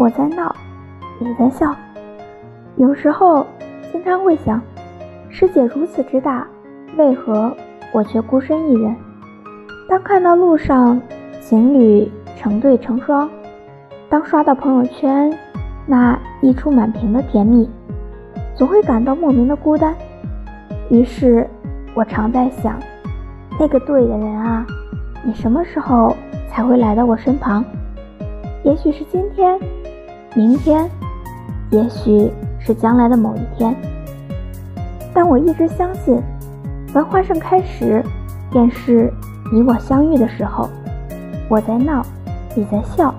[0.00, 0.50] 我在闹，
[1.18, 1.76] 你在笑。
[2.76, 3.46] 有时候
[3.92, 4.58] 经常会想，
[5.28, 6.48] 世界如此之大，
[6.96, 7.54] 为何
[7.92, 8.96] 我却孤身一人？
[9.90, 10.98] 当看到路上
[11.42, 13.28] 情侣成对成双，
[14.08, 15.30] 当刷到朋友圈
[15.86, 17.68] 那溢出满屏的甜蜜，
[18.54, 19.94] 总会感到莫名的孤单。
[20.88, 21.46] 于是，
[21.92, 22.80] 我常在想，
[23.58, 24.64] 那个对的人啊，
[25.22, 26.16] 你什么时候
[26.48, 27.62] 才会来到我身旁？
[28.64, 29.58] 也许是今天，
[30.34, 30.88] 明天，
[31.70, 32.30] 也许
[32.60, 33.74] 是将来的某一天。
[35.12, 36.22] 但我一直相信，
[36.92, 38.02] 繁花盛开时，
[38.52, 39.12] 便是
[39.52, 40.68] 你我相遇的时候。
[41.48, 42.00] 我在闹，
[42.54, 43.12] 你在笑。